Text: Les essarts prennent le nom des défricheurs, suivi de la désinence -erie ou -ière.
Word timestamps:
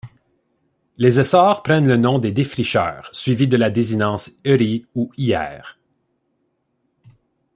Les 0.97 1.19
essarts 1.19 1.61
prennent 1.61 1.85
le 1.87 1.95
nom 1.95 2.17
des 2.17 2.31
défricheurs, 2.31 3.11
suivi 3.13 3.47
de 3.47 3.55
la 3.55 3.69
désinence 3.69 4.31
-erie 4.43 4.87
ou 4.95 5.11
-ière. 5.17 5.77